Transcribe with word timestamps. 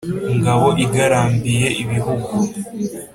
ngabo 0.37 0.67
igarambiye 0.85 1.67
ibihugu. 1.83 2.33